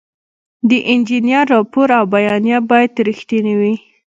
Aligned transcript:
د 0.69 0.71
انجینر 0.91 1.45
راپور 1.53 1.87
او 1.97 2.03
بیانیه 2.15 2.59
باید 2.69 2.93
رښتینې 3.07 3.53
وي. 3.59 3.73